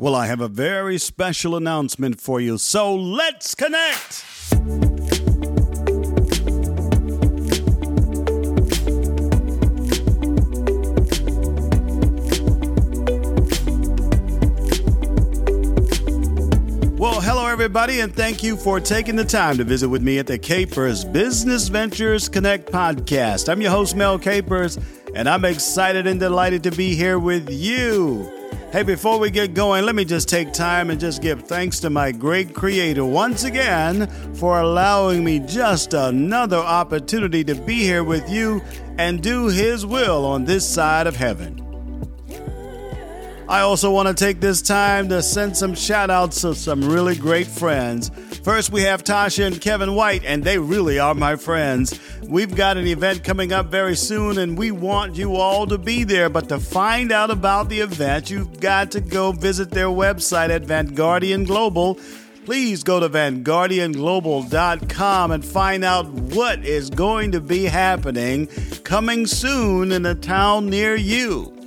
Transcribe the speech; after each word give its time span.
Well, 0.00 0.14
I 0.14 0.26
have 0.28 0.40
a 0.40 0.46
very 0.46 0.96
special 0.96 1.56
announcement 1.56 2.20
for 2.20 2.40
you, 2.40 2.56
so 2.58 2.94
let's 2.94 3.56
connect! 3.56 4.24
Well, 16.96 17.20
hello, 17.20 17.46
everybody, 17.48 17.98
and 17.98 18.14
thank 18.14 18.44
you 18.44 18.56
for 18.56 18.78
taking 18.78 19.16
the 19.16 19.24
time 19.24 19.56
to 19.56 19.64
visit 19.64 19.88
with 19.88 20.02
me 20.02 20.20
at 20.20 20.28
the 20.28 20.38
Capers 20.38 21.04
Business 21.04 21.66
Ventures 21.66 22.28
Connect 22.28 22.70
podcast. 22.70 23.48
I'm 23.48 23.60
your 23.60 23.72
host, 23.72 23.96
Mel 23.96 24.16
Capers, 24.16 24.78
and 25.16 25.28
I'm 25.28 25.44
excited 25.44 26.06
and 26.06 26.20
delighted 26.20 26.62
to 26.62 26.70
be 26.70 26.94
here 26.94 27.18
with 27.18 27.50
you. 27.50 28.37
Hey, 28.70 28.82
before 28.82 29.18
we 29.18 29.30
get 29.30 29.54
going, 29.54 29.86
let 29.86 29.94
me 29.94 30.04
just 30.04 30.28
take 30.28 30.52
time 30.52 30.90
and 30.90 31.00
just 31.00 31.22
give 31.22 31.44
thanks 31.44 31.80
to 31.80 31.88
my 31.88 32.12
great 32.12 32.54
creator 32.54 33.02
once 33.02 33.44
again 33.44 34.06
for 34.34 34.60
allowing 34.60 35.24
me 35.24 35.38
just 35.38 35.94
another 35.94 36.58
opportunity 36.58 37.42
to 37.44 37.54
be 37.54 37.78
here 37.78 38.04
with 38.04 38.28
you 38.28 38.60
and 38.98 39.22
do 39.22 39.46
his 39.46 39.86
will 39.86 40.26
on 40.26 40.44
this 40.44 40.68
side 40.68 41.06
of 41.06 41.16
heaven. 41.16 41.64
I 43.48 43.60
also 43.60 43.90
want 43.90 44.08
to 44.08 44.14
take 44.14 44.38
this 44.38 44.60
time 44.60 45.08
to 45.08 45.22
send 45.22 45.56
some 45.56 45.74
shout 45.74 46.10
outs 46.10 46.42
to 46.42 46.54
some 46.54 46.86
really 46.86 47.16
great 47.16 47.46
friends. 47.46 48.10
First, 48.48 48.72
we 48.72 48.80
have 48.84 49.04
Tasha 49.04 49.46
and 49.46 49.60
Kevin 49.60 49.94
White, 49.94 50.24
and 50.24 50.42
they 50.42 50.58
really 50.58 50.98
are 50.98 51.14
my 51.14 51.36
friends. 51.36 52.00
We've 52.22 52.56
got 52.56 52.78
an 52.78 52.86
event 52.86 53.22
coming 53.22 53.52
up 53.52 53.66
very 53.66 53.94
soon, 53.94 54.38
and 54.38 54.56
we 54.56 54.70
want 54.70 55.16
you 55.16 55.36
all 55.36 55.66
to 55.66 55.76
be 55.76 56.02
there. 56.02 56.30
But 56.30 56.48
to 56.48 56.58
find 56.58 57.12
out 57.12 57.30
about 57.30 57.68
the 57.68 57.80
event, 57.80 58.30
you've 58.30 58.58
got 58.58 58.90
to 58.92 59.02
go 59.02 59.32
visit 59.32 59.70
their 59.70 59.88
website 59.88 60.48
at 60.48 60.62
Vanguardian 60.62 61.46
Global. 61.46 61.98
Please 62.46 62.82
go 62.82 63.00
to 63.00 63.10
VanguardianGlobal.com 63.10 65.30
and 65.30 65.44
find 65.44 65.84
out 65.84 66.06
what 66.06 66.64
is 66.64 66.88
going 66.88 67.32
to 67.32 67.42
be 67.42 67.64
happening 67.64 68.46
coming 68.82 69.26
soon 69.26 69.92
in 69.92 70.06
a 70.06 70.14
town 70.14 70.70
near 70.70 70.96
you. 70.96 71.57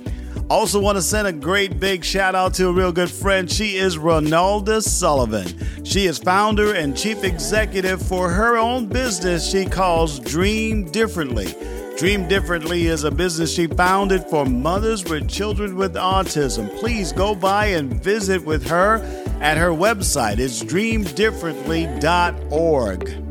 Also, 0.48 0.80
want 0.80 0.96
to 0.96 1.02
send 1.02 1.26
a 1.26 1.32
great 1.32 1.80
big 1.80 2.04
shout 2.04 2.34
out 2.34 2.54
to 2.54 2.68
a 2.68 2.72
real 2.72 2.92
good 2.92 3.10
friend. 3.10 3.50
She 3.50 3.76
is 3.76 3.96
Ronalda 3.96 4.82
Sullivan. 4.82 5.46
She 5.84 6.06
is 6.06 6.18
founder 6.18 6.74
and 6.74 6.96
chief 6.96 7.24
executive 7.24 8.02
for 8.02 8.28
her 8.28 8.56
own 8.56 8.86
business 8.86 9.48
she 9.48 9.64
calls 9.64 10.20
Dream 10.20 10.90
Differently. 10.90 11.54
Dream 11.96 12.28
Differently 12.28 12.86
is 12.86 13.04
a 13.04 13.10
business 13.10 13.54
she 13.54 13.66
founded 13.66 14.24
for 14.24 14.44
mothers 14.44 15.04
with 15.04 15.28
children 15.28 15.76
with 15.76 15.94
autism. 15.94 16.74
Please 16.78 17.12
go 17.12 17.34
by 17.34 17.66
and 17.66 18.02
visit 18.02 18.44
with 18.44 18.66
her 18.66 18.96
at 19.40 19.58
her 19.58 19.70
website. 19.70 20.38
It's 20.38 20.64
dreamdifferently.org. 20.64 23.21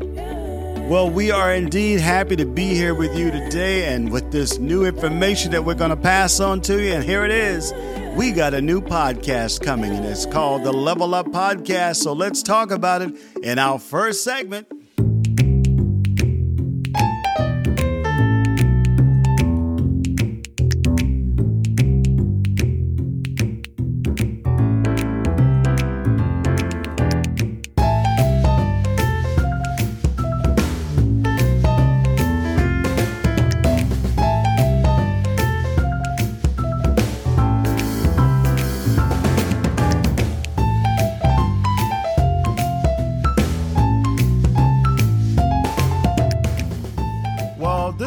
Well, 0.92 1.08
we 1.08 1.30
are 1.30 1.54
indeed 1.54 2.00
happy 2.00 2.36
to 2.36 2.44
be 2.44 2.74
here 2.74 2.94
with 2.94 3.16
you 3.16 3.30
today 3.30 3.94
and 3.94 4.12
with 4.12 4.30
this 4.30 4.58
new 4.58 4.84
information 4.84 5.50
that 5.52 5.64
we're 5.64 5.72
going 5.72 5.88
to 5.88 5.96
pass 5.96 6.38
on 6.38 6.60
to 6.60 6.82
you. 6.82 6.92
And 6.92 7.02
here 7.02 7.24
it 7.24 7.30
is. 7.30 7.72
We 8.14 8.30
got 8.30 8.52
a 8.52 8.60
new 8.60 8.82
podcast 8.82 9.62
coming, 9.62 9.90
and 9.94 10.04
it's 10.04 10.26
called 10.26 10.64
the 10.64 10.72
Level 10.72 11.14
Up 11.14 11.28
Podcast. 11.28 11.96
So 11.96 12.12
let's 12.12 12.42
talk 12.42 12.70
about 12.70 13.00
it 13.00 13.16
in 13.42 13.58
our 13.58 13.78
first 13.78 14.22
segment. 14.22 14.68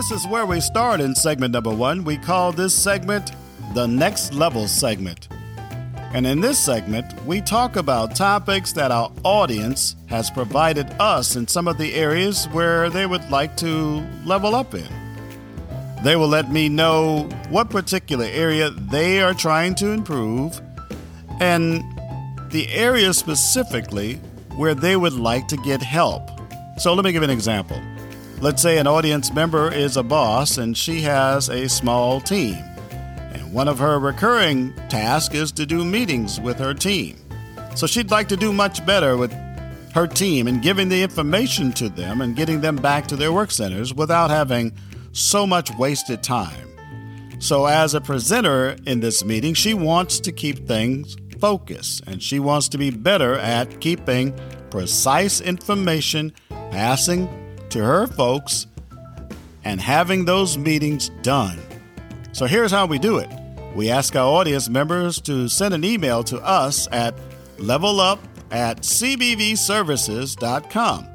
This 0.08 0.22
is 0.22 0.28
where 0.28 0.46
we 0.46 0.60
start 0.60 1.02
in 1.02 1.16
segment 1.16 1.52
number 1.52 1.74
one. 1.74 2.04
We 2.04 2.18
call 2.18 2.52
this 2.52 2.76
segment 2.76 3.32
the 3.74 3.88
Next 3.88 4.36
Level 4.36 4.68
segment. 4.68 5.30
And 6.14 6.28
in 6.28 6.42
this 6.42 6.60
segment, 6.60 7.12
we 7.26 7.42
talk 7.42 7.76
about 7.76 8.16
topics 8.16 8.72
that 8.74 8.92
our 8.92 9.12
audience 9.24 9.96
has 10.06 10.30
provided 10.30 10.92
us 11.00 11.36
in 11.36 11.48
some 11.48 11.68
of 11.68 11.80
the 11.80 11.96
areas 11.96 12.46
where 12.50 12.88
they 12.92 13.08
would 13.08 13.28
like 13.32 13.58
to 13.58 14.06
level 14.26 14.54
up 14.54 14.76
in. 14.76 14.88
They 16.04 16.16
will 16.16 16.28
let 16.28 16.52
me 16.52 16.70
know 16.70 17.28
what 17.50 17.72
particular 17.72 18.26
area 18.26 18.70
they 18.70 19.24
are 19.24 19.34
trying 19.34 19.74
to 19.76 19.90
improve 19.90 20.62
and 21.40 21.84
the 22.52 22.68
area 22.70 23.12
specifically 23.12 24.18
where 24.56 24.76
they 24.76 24.98
would 24.98 25.14
like 25.14 25.48
to 25.48 25.58
get 25.58 25.82
help. 25.82 26.30
So 26.78 26.94
let 26.94 27.06
me 27.06 27.12
give 27.12 27.24
an 27.24 27.32
example. 27.32 27.82
Let's 28.42 28.62
say 28.62 28.78
an 28.78 28.86
audience 28.86 29.34
member 29.34 29.72
is 29.74 29.96
a 29.96 30.04
boss 30.04 30.58
and 30.58 30.76
she 30.76 31.02
has 31.02 31.48
a 31.48 31.70
small 31.70 32.20
team. 32.20 32.58
And 32.92 33.54
one 33.54 33.70
of 33.70 33.80
her 33.80 33.98
recurring 33.98 34.74
tasks 34.90 35.34
is 35.34 35.52
to 35.54 35.66
do 35.66 35.86
meetings 35.86 36.40
with 36.42 36.60
her 36.60 36.74
team. 36.74 37.18
So 37.76 37.88
she'd 37.88 38.12
like 38.12 38.28
to 38.28 38.38
do 38.38 38.52
much 38.52 38.86
better 38.86 39.16
with 39.16 39.32
her 39.94 40.06
team 40.06 40.48
and 40.48 40.62
giving 40.62 40.90
the 40.90 41.02
information 41.02 41.72
to 41.74 41.88
them 41.88 42.20
and 42.20 42.36
getting 42.36 42.60
them 42.60 42.76
back 42.76 43.08
to 43.08 43.16
their 43.16 43.32
work 43.32 43.52
centers 43.52 43.94
without 43.94 44.30
having 44.30 44.74
so 45.14 45.48
much 45.48 45.74
wasted 45.78 46.22
time. 46.22 46.70
So, 47.40 47.66
as 47.66 47.94
a 47.94 48.02
presenter 48.02 48.78
in 48.86 49.02
this 49.02 49.24
meeting, 49.24 49.54
she 49.54 49.74
wants 49.74 50.20
to 50.22 50.32
keep 50.32 50.68
things 50.68 51.16
focused 51.40 52.04
and 52.08 52.24
she 52.24 52.40
wants 52.40 52.70
to 52.70 52.78
be 52.78 52.92
better 52.92 53.36
at 53.36 53.82
keeping 53.82 54.38
precise 54.70 55.42
information 55.42 56.34
passing 56.72 57.45
to 57.76 57.84
her 57.84 58.08
folks 58.08 58.66
and 59.66 59.82
having 59.82 60.24
those 60.24 60.58
meetings 60.58 61.10
done. 61.22 61.60
So 62.32 62.46
here's 62.46 62.72
how 62.72 62.86
we 62.86 63.00
do 63.00 63.18
it 63.18 63.30
we 63.76 63.90
ask 63.90 64.16
our 64.16 64.26
audience 64.26 64.70
members 64.70 65.20
to 65.22 65.50
send 65.50 65.74
an 65.74 65.84
email 65.84 66.24
to 66.24 66.40
us 66.40 66.88
at 66.94 67.14
levelup 67.58 68.20
at 68.50 68.78
cbvservices.com. 68.78 71.08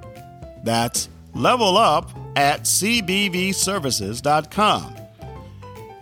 That's 0.63 1.09
levelup 1.35 2.11
at 2.37 2.65
cbvservices.com. 2.65 4.97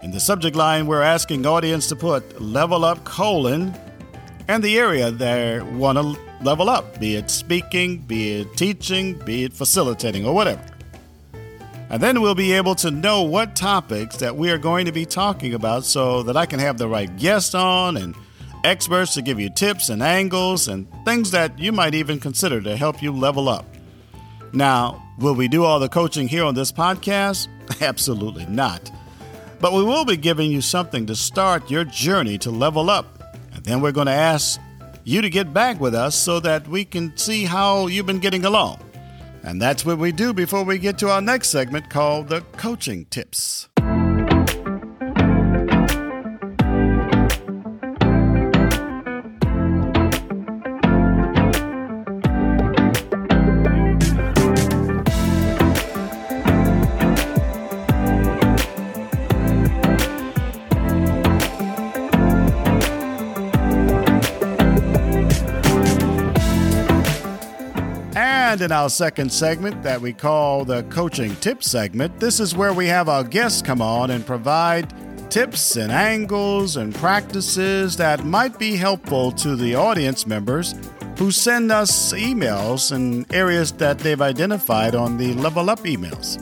In 0.03 0.11
the 0.11 0.19
subject 0.19 0.57
line, 0.57 0.89
we're 0.89 1.03
asking 1.03 1.47
audience 1.47 1.87
to 1.89 1.95
put 1.95 2.43
level 2.43 2.85
up 2.85 3.05
colon 3.05 3.73
and 4.49 4.65
the 4.65 4.77
area 4.77 5.13
they 5.13 5.61
want 5.61 5.99
to 5.99 6.28
level 6.43 6.69
up, 6.71 6.99
be 7.01 7.17
it 7.17 7.31
speaking, 7.31 7.99
be 7.99 8.41
it 8.41 8.57
teaching, 8.57 9.15
be 9.25 9.45
it 9.45 9.53
facilitating, 9.53 10.27
or 10.27 10.35
whatever. 10.35 10.65
And 11.91 12.03
then 12.03 12.21
we'll 12.21 12.35
be 12.35 12.53
able 12.53 12.75
to 12.77 12.91
know 12.91 13.23
what 13.23 13.57
topics 13.57 14.17
that 14.19 14.37
we 14.37 14.51
are 14.51 14.59
going 14.59 14.87
to 14.87 14.93
be 14.93 15.07
talking 15.07 15.55
about 15.55 15.85
so 15.85 16.23
that 16.25 16.37
I 16.37 16.45
can 16.45 16.61
have 16.61 16.77
the 16.77 16.87
right 16.87 17.15
guests 17.17 17.55
on 17.55 17.97
and 17.97 18.15
experts 18.65 19.15
to 19.15 19.23
give 19.23 19.41
you 19.41 19.49
tips 19.49 19.89
and 19.89 20.03
angles 20.03 20.69
and 20.69 20.87
things 21.05 21.31
that 21.31 21.59
you 21.59 21.73
might 21.73 21.95
even 21.95 22.21
consider 22.21 22.61
to 22.61 22.77
help 22.77 23.03
you 23.03 23.13
level 23.13 23.49
up. 23.49 23.65
Now, 24.53 25.03
will 25.19 25.35
we 25.35 25.49
do 25.49 25.65
all 25.65 25.79
the 25.79 25.89
coaching 25.89 26.29
here 26.29 26.45
on 26.45 26.55
this 26.55 26.73
podcast? 26.73 27.49
Absolutely 27.81 28.47
not. 28.47 28.91
But 29.61 29.73
we 29.73 29.83
will 29.83 30.05
be 30.05 30.17
giving 30.17 30.53
you 30.53 30.61
something 30.61 31.07
to 31.07 31.17
start 31.17 31.71
your 31.71 31.85
journey 31.85 32.39
to 32.39 32.51
level 32.51 32.91
up. 32.91 33.35
And 33.55 33.65
then 33.65 33.81
we're 33.81 33.93
going 33.93 34.07
to 34.07 34.13
ask 34.13 34.61
you 35.09 35.23
to 35.23 35.31
get 35.31 35.55
back 35.55 35.81
with 35.81 35.95
us 35.95 36.15
so 36.15 36.39
that 36.41 36.69
we 36.69 36.85
can 36.85 37.17
see 37.17 37.45
how 37.45 37.87
you've 37.87 38.05
been 38.07 38.19
getting 38.19 38.45
along. 38.45 38.79
And 39.43 39.61
that's 39.61 39.85
what 39.85 39.99
we 39.99 40.13
do 40.13 40.35
before 40.35 40.65
we 40.65 40.79
get 40.79 40.99
to 40.99 41.09
our 41.09 41.23
next 41.23 41.49
segment 41.49 41.89
called 41.89 42.29
the 42.29 42.43
Coaching 42.59 43.07
Tips. 43.07 43.69
And 68.49 68.63
in 68.63 68.73
our 68.73 68.89
second 68.89 69.31
segment 69.31 69.83
that 69.83 70.01
we 70.01 70.15
call 70.15 70.65
the 70.65 70.83
coaching 70.85 71.37
tip 71.37 71.63
segment, 71.63 72.19
this 72.19 72.41
is 72.41 72.57
where 72.57 72.73
we 72.73 72.87
have 72.87 73.07
our 73.07 73.23
guests 73.23 73.61
come 73.61 73.83
on 73.83 74.11
and 74.11 74.25
provide 74.25 74.91
tips 75.31 75.77
and 75.77 75.93
angles 75.93 76.79
and 76.79 76.95
practices 76.95 77.99
that 77.99 78.25
might 78.25 78.59
be 78.59 78.75
helpful 78.75 79.33
to 79.33 79.55
the 79.55 79.75
audience 79.75 80.27
members 80.27 80.75
who 81.19 81.31
send 81.31 81.71
us 81.71 82.15
emails 82.15 82.91
in 82.91 83.27
areas 83.35 83.71
that 83.73 83.99
they've 83.99 84.23
identified 84.23 84.95
on 84.95 85.19
the 85.19 85.35
Level 85.35 85.69
Up 85.69 85.81
emails. 85.81 86.41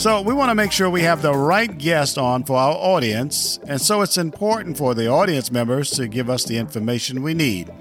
So, 0.00 0.22
we 0.22 0.34
want 0.34 0.50
to 0.50 0.56
make 0.56 0.72
sure 0.72 0.90
we 0.90 1.02
have 1.02 1.22
the 1.22 1.34
right 1.34 1.78
guest 1.78 2.18
on 2.18 2.42
for 2.42 2.56
our 2.56 2.74
audience, 2.74 3.60
and 3.68 3.80
so 3.80 4.02
it's 4.02 4.18
important 4.18 4.76
for 4.76 4.92
the 4.92 5.06
audience 5.06 5.52
members 5.52 5.92
to 5.92 6.08
give 6.08 6.28
us 6.28 6.42
the 6.42 6.58
information 6.58 7.22
we 7.22 7.32
need. 7.32 7.72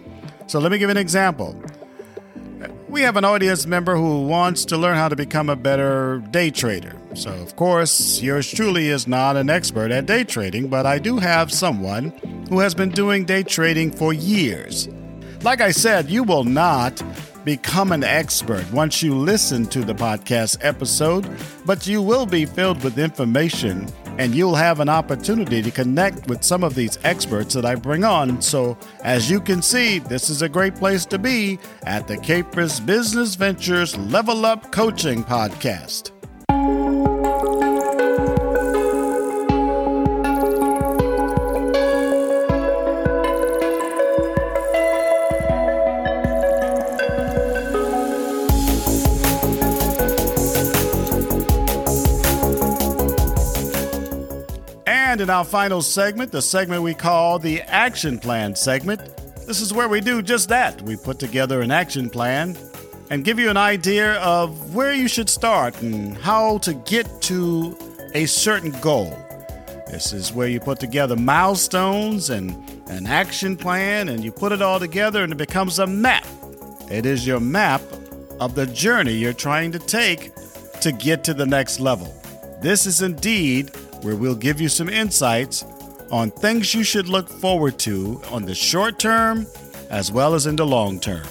So, 0.46 0.60
let 0.60 0.72
me 0.72 0.78
give 0.78 0.92
an 0.92 0.98
example. 0.98 1.60
We 2.92 3.04
have 3.04 3.16
an 3.16 3.24
audience 3.24 3.66
member 3.66 3.96
who 3.96 4.28
wants 4.28 4.66
to 4.66 4.78
learn 4.78 4.98
how 4.98 5.08
to 5.08 5.16
become 5.16 5.50
a 5.50 5.56
better 5.56 6.22
day 6.30 6.52
trader. 6.52 6.94
So, 7.14 7.32
of 7.32 7.56
course, 7.56 8.22
yours 8.22 8.52
truly 8.52 8.90
is 8.90 9.08
not 9.08 9.38
an 9.38 9.50
expert 9.50 9.92
at 9.92 10.08
day 10.08 10.26
trading, 10.26 10.68
but 10.68 10.86
I 10.86 11.00
do 11.00 11.18
have 11.18 11.54
someone 11.54 12.10
who 12.50 12.60
has 12.60 12.76
been 12.76 12.90
doing 12.90 13.24
day 13.24 13.44
trading 13.44 13.92
for 13.92 14.12
years. 14.12 14.90
Like 15.42 15.62
I 15.62 15.72
said, 15.72 16.10
you 16.10 16.24
will 16.24 16.44
not 16.44 17.02
become 17.46 17.94
an 17.94 18.04
expert 18.04 18.70
once 18.74 19.02
you 19.02 19.16
listen 19.16 19.68
to 19.68 19.86
the 19.86 19.96
podcast 19.96 20.58
episode, 20.60 21.26
but 21.66 21.88
you 21.88 22.02
will 22.02 22.26
be 22.26 22.46
filled 22.46 22.84
with 22.84 23.00
information 23.00 23.88
and 24.18 24.36
you'll 24.36 24.56
have 24.56 24.80
an 24.80 24.90
opportunity 24.90 25.62
to 25.62 25.72
connect 25.72 26.28
with 26.28 26.44
some 26.44 26.64
of 26.64 26.76
these 26.76 27.00
experts 27.04 27.54
that 27.54 27.66
I 27.66 27.76
bring 27.76 28.04
on. 28.04 28.42
So, 28.42 28.78
as 29.04 29.30
you 29.30 29.40
can 29.40 29.62
see, 29.62 30.00
this 30.00 30.30
is 30.30 30.42
a 30.42 30.50
great 30.50 30.76
place 30.76 31.06
to 31.06 31.20
be 31.20 31.60
at 31.84 32.08
the 32.08 32.18
Capers 32.18 32.80
Business 32.80 33.36
Ventures 33.36 33.98
Level 33.98 34.46
Up 34.46 34.72
Coaching 34.72 35.24
Podcast. 35.24 36.12
Our 55.32 55.46
final 55.46 55.82
segment, 55.82 56.32
the 56.32 56.42
segment 56.42 56.84
we 56.84 56.94
call 56.94 57.40
the 57.40 57.62
Action 57.62 58.20
Plan 58.20 58.56
segment, 58.56 59.02
this 59.48 59.62
is 59.62 59.74
where 59.74 59.88
we 59.88 60.02
do 60.02 60.22
just 60.22 60.50
that. 60.50 60.82
We 60.82 60.96
put 60.96 61.20
together 61.20 61.62
an 61.62 61.72
action 61.72 62.10
plan 62.10 62.58
and 63.10 63.24
give 63.24 63.40
you 63.40 63.50
an 63.50 63.58
idea 63.58 64.16
of 64.16 64.76
where 64.76 64.94
you 64.94 65.08
should 65.08 65.30
start 65.30 65.82
and 65.82 66.18
how 66.18 66.60
to 66.60 66.74
get 66.74 67.22
to 67.24 67.78
a 68.14 68.26
certain 68.26 68.72
goal. 68.82 69.10
This 69.88 70.14
is 70.14 70.32
where 70.32 70.48
you 70.48 70.60
put 70.60 70.80
together 70.80 71.16
milestones 71.16 72.30
and 72.30 72.52
an 72.90 73.08
action 73.08 73.58
plan, 73.58 74.10
and 74.10 74.24
you 74.24 74.32
put 74.32 74.52
it 74.52 74.62
all 74.62 74.80
together, 74.80 75.24
and 75.24 75.32
it 75.32 75.38
becomes 75.38 75.80
a 75.80 75.88
map. 75.88 76.28
It 76.90 77.06
is 77.06 77.26
your 77.26 77.40
map 77.40 77.82
of 78.40 78.56
the 78.56 78.66
journey 78.68 79.14
you're 79.14 79.34
trying 79.34 79.72
to 79.72 79.80
take 79.80 80.32
to 80.82 80.92
get 80.92 81.24
to 81.26 81.34
the 81.34 81.46
next 81.46 81.80
level. 81.80 82.14
This 82.62 82.86
is 82.86 83.02
indeed 83.02 83.72
where 84.02 84.16
we'll 84.16 84.36
give 84.36 84.60
you 84.60 84.70
some 84.70 84.90
insights 84.90 85.64
on 86.12 86.30
things 86.32 86.74
you 86.74 86.84
should 86.84 87.08
look 87.08 87.30
forward 87.30 87.80
to 87.80 88.22
on 88.32 88.44
the 88.44 88.56
short 88.56 89.00
term 89.00 89.48
as 89.90 90.12
well 90.12 90.34
as 90.34 90.46
in 90.46 90.56
the 90.56 90.66
long 90.66 91.00
term. 91.00 91.26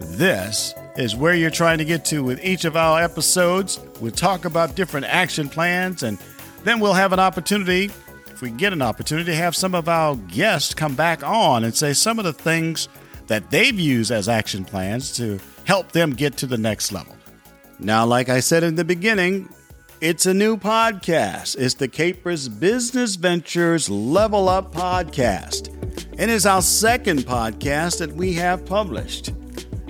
This 0.00 0.74
is 0.96 1.16
where 1.16 1.34
you're 1.34 1.50
trying 1.50 1.78
to 1.78 1.84
get 1.84 2.04
to 2.06 2.22
with 2.22 2.42
each 2.44 2.64
of 2.64 2.76
our 2.76 3.02
episodes. 3.02 3.80
We'll 4.00 4.12
talk 4.12 4.44
about 4.44 4.76
different 4.76 5.06
action 5.06 5.48
plans, 5.48 6.02
and 6.02 6.18
then 6.64 6.80
we'll 6.80 6.94
have 6.94 7.12
an 7.12 7.20
opportunity, 7.20 7.90
if 8.28 8.40
we 8.40 8.50
get 8.50 8.72
an 8.72 8.82
opportunity, 8.82 9.32
to 9.32 9.36
have 9.36 9.56
some 9.56 9.74
of 9.74 9.88
our 9.88 10.16
guests 10.16 10.74
come 10.74 10.94
back 10.94 11.22
on 11.22 11.64
and 11.64 11.74
say 11.74 11.92
some 11.92 12.18
of 12.18 12.24
the 12.24 12.32
things 12.32 12.88
that 13.26 13.50
they've 13.50 13.78
used 13.78 14.10
as 14.10 14.28
action 14.28 14.64
plans 14.64 15.16
to 15.16 15.38
help 15.64 15.92
them 15.92 16.12
get 16.12 16.36
to 16.38 16.46
the 16.46 16.58
next 16.58 16.92
level. 16.92 17.14
Now, 17.78 18.06
like 18.06 18.28
I 18.28 18.40
said 18.40 18.62
in 18.62 18.76
the 18.76 18.84
beginning, 18.84 19.48
it's 20.00 20.26
a 20.26 20.34
new 20.34 20.56
podcast. 20.56 21.56
It's 21.58 21.74
the 21.74 21.88
Capers 21.88 22.48
Business 22.48 23.16
Ventures 23.16 23.88
Level 23.88 24.48
Up 24.48 24.72
Podcast. 24.72 25.68
And 26.18 26.30
It 26.30 26.30
is 26.30 26.46
our 26.46 26.62
second 26.62 27.20
podcast 27.20 27.98
that 27.98 28.12
we 28.12 28.34
have 28.34 28.66
published. 28.66 29.28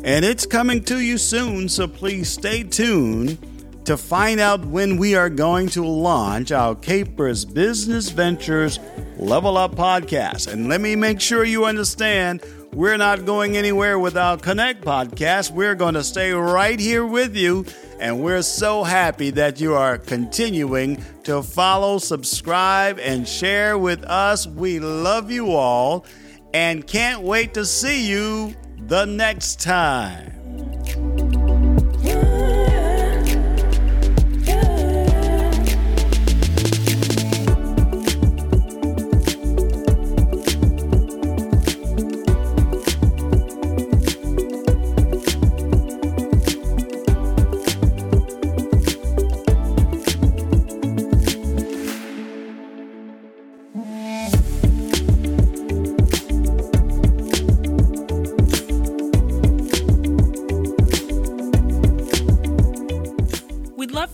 And 0.05 0.25
it's 0.25 0.47
coming 0.47 0.85
to 0.85 1.01
you 1.01 1.19
soon, 1.19 1.69
so 1.69 1.89
please 1.89 2.29
stay 2.29 2.63
tuned 2.63 3.39
to 3.85 3.97
find 3.97 4.41
out 4.41 4.65
when 4.65 4.97
we 4.97 5.15
are 5.15 5.31
going 5.31 5.69
to 5.71 5.85
launch 5.85 6.53
our 6.53 6.75
Capers 6.75 7.45
Business 7.45 8.11
Ventures 8.11 8.79
Level 9.17 9.57
Up 9.57 9.75
Podcast. 9.75 10.53
And 10.53 10.69
let 10.69 10.81
me 10.81 10.95
make 10.95 11.21
sure 11.21 11.45
you 11.45 11.65
understand 11.65 12.43
we're 12.77 12.99
not 12.99 13.25
going 13.25 13.57
anywhere 13.57 13.99
with 13.99 14.19
our 14.19 14.37
Connect 14.37 14.85
podcast. 14.85 15.51
We're 15.51 15.75
going 15.75 15.95
to 15.95 16.05
stay 16.05 16.33
right 16.33 16.79
here 16.79 17.07
with 17.07 17.35
you. 17.35 17.65
And 17.99 18.23
we're 18.23 18.43
so 18.43 18.85
happy 18.85 19.31
that 19.31 19.59
you 19.59 19.73
are 19.73 19.97
continuing 19.97 21.03
to 21.25 21.43
follow, 21.43 21.97
subscribe, 21.97 22.99
and 22.99 23.27
share 23.27 23.79
with 23.79 24.05
us. 24.05 24.47
We 24.47 24.79
love 24.79 25.31
you 25.31 25.53
all 25.53 26.05
and 26.53 26.87
can't 26.87 27.23
wait 27.23 27.55
to 27.55 27.65
see 27.65 28.07
you 28.07 28.55
the 28.77 29.07
next 29.07 29.59
time. 29.59 30.46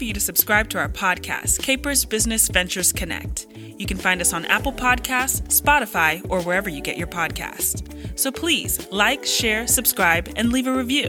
For 0.03 0.07
you 0.07 0.13
to 0.13 0.19
subscribe 0.19 0.69
to 0.69 0.79
our 0.81 0.89
podcast, 0.89 1.63
Capers 1.63 2.05
Business 2.05 2.49
Ventures 2.49 2.93
Connect. 2.93 3.47
You 3.55 3.87
can 3.87 3.97
find 3.97 4.21
us 4.21 4.33
on 4.33 4.45
Apple 4.47 4.73
Podcasts, 4.73 5.43
Spotify, 5.43 6.27
or 6.29 6.43
wherever 6.43 6.69
you 6.69 6.81
get 6.81 6.97
your 6.97 7.07
podcast. 7.07 8.19
So 8.19 8.33
please 8.33 8.91
like, 8.91 9.25
share, 9.25 9.69
subscribe, 9.69 10.29
and 10.35 10.51
leave 10.51 10.67
a 10.67 10.73
review. 10.73 11.09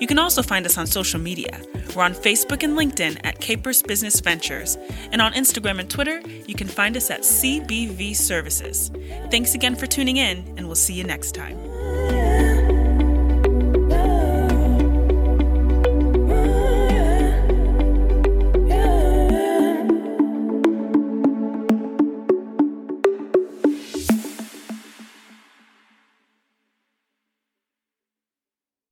You 0.00 0.06
can 0.06 0.18
also 0.18 0.42
find 0.42 0.64
us 0.64 0.78
on 0.78 0.86
social 0.86 1.20
media. 1.20 1.60
We're 1.94 2.04
on 2.04 2.14
Facebook 2.14 2.62
and 2.62 2.72
LinkedIn 2.72 3.20
at 3.22 3.38
Capers 3.38 3.82
Business 3.82 4.18
Ventures, 4.20 4.78
and 5.10 5.20
on 5.20 5.34
Instagram 5.34 5.78
and 5.78 5.90
Twitter, 5.90 6.22
you 6.46 6.54
can 6.54 6.68
find 6.68 6.96
us 6.96 7.10
at 7.10 7.20
CBV 7.20 8.16
Services. 8.16 8.90
Thanks 9.30 9.54
again 9.54 9.76
for 9.76 9.86
tuning 9.86 10.16
in, 10.16 10.38
and 10.56 10.64
we'll 10.68 10.74
see 10.74 10.94
you 10.94 11.04
next 11.04 11.34
time. 11.34 11.71